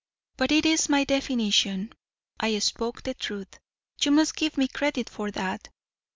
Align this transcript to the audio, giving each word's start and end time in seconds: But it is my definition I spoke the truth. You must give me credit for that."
But 0.35 0.51
it 0.51 0.65
is 0.65 0.89
my 0.89 1.03
definition 1.03 1.93
I 2.39 2.57
spoke 2.57 3.03
the 3.03 3.13
truth. 3.13 3.59
You 4.01 4.09
must 4.09 4.35
give 4.35 4.57
me 4.57 4.67
credit 4.67 5.11
for 5.11 5.29
that." 5.29 5.69